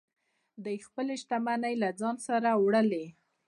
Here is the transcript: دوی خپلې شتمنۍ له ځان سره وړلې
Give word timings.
دوی 0.63 0.77
خپلې 0.87 1.15
شتمنۍ 1.21 1.75
له 1.83 1.89
ځان 1.99 2.15
سره 2.27 2.49
وړلې 2.63 3.05